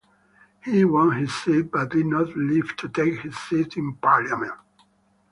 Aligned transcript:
He 0.65 0.83
won 0.83 1.15
his 1.15 1.31
seat 1.31 1.69
but 1.71 1.89
did 1.91 2.07
not 2.07 2.35
live 2.35 2.75
to 2.77 2.89
take 2.89 3.19
his 3.19 3.37
seat 3.37 3.77
in 3.77 3.93
parliament. 3.97 4.57